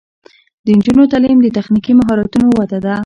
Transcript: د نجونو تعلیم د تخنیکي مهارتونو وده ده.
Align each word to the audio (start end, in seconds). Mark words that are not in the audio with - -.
د 0.65 0.67
نجونو 0.77 1.09
تعلیم 1.11 1.39
د 1.41 1.47
تخنیکي 1.57 1.91
مهارتونو 1.99 2.47
وده 2.59 2.79
ده. 2.85 2.93